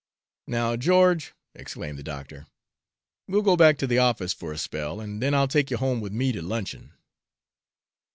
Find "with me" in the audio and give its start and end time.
6.01-6.31